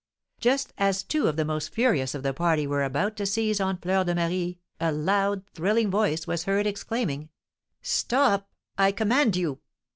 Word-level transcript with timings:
Just 0.39 0.73
as 0.79 1.03
two 1.03 1.27
of 1.27 1.35
the 1.35 1.45
most 1.45 1.71
furious 1.71 2.15
of 2.15 2.23
the 2.23 2.33
party 2.33 2.65
were 2.65 2.81
about 2.81 3.15
to 3.17 3.25
seize 3.27 3.61
on 3.61 3.77
Fleur 3.77 4.03
de 4.03 4.15
Marie 4.15 4.57
a 4.79 4.91
loud, 4.91 5.45
thrilling 5.53 5.91
voice 5.91 6.25
was 6.25 6.45
heard, 6.45 6.65
exclaiming: 6.65 7.29
"Stop! 7.83 8.49
I 8.79 8.93
command 8.93 9.35
you!" 9.35 9.59